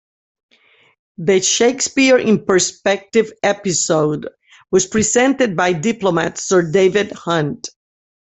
The 1.19 1.43
"Shakespeare 1.43 2.17
in 2.17 2.43
Perspective" 2.43 3.33
episode 3.43 4.29
was 4.71 4.87
presented 4.87 5.55
by 5.55 5.73
diplomat 5.73 6.39
Sir 6.39 6.71
David 6.71 7.11
Hunt. 7.11 7.69